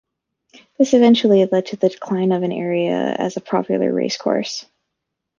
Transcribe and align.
This 0.79 0.95
eventually 0.95 1.45
led 1.45 1.67
to 1.67 1.75
the 1.75 1.87
decline 1.89 2.31
of 2.31 2.41
the 2.41 2.51
area 2.57 3.15
as 3.19 3.37
a 3.37 3.39
popular 3.39 3.93
racecourse. 3.93 4.65